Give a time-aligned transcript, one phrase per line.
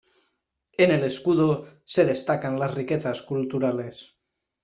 [0.77, 4.17] En el escudo se destacan las riquezas culturales.